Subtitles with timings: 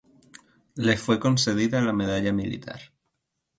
[0.77, 2.79] Le fue concedida la Medalla Militar.